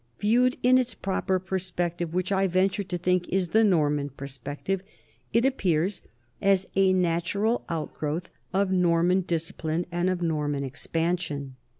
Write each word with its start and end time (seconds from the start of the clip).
Viewed 0.17 0.57
in 0.63 0.79
its 0.79 0.95
proper 0.95 1.37
per 1.37 1.59
spective, 1.59 2.09
which 2.11 2.31
I 2.31 2.47
venture 2.47 2.83
to 2.83 2.97
think 2.97 3.29
is 3.29 3.49
the 3.49 3.63
Norman 3.63 4.09
per 4.09 4.25
spective, 4.25 4.79
it 5.31 5.45
appears 5.45 6.01
as 6.41 6.65
a 6.75 6.91
natural 6.91 7.63
outgrowth 7.69 8.31
of 8.51 8.71
Norman 8.71 9.21
discipline 9.21 9.85
and 9.91 10.09
of 10.09 10.23
Norman 10.23 10.63
expansion. 10.63 11.55